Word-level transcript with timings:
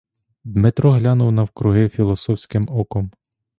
Дмитро 0.43 0.91
глянув 0.91 1.31
навкруги 1.31 1.89
філософським 1.89 2.67
оком. 2.69 3.11